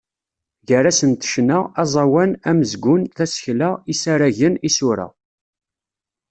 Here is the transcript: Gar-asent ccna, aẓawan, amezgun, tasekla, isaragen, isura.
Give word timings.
Gar-asent 0.67 1.21
ccna, 1.27 1.59
aẓawan, 1.81 2.31
amezgun, 2.51 3.01
tasekla, 3.15 3.69
isaragen, 3.91 4.55
isura. 4.67 5.07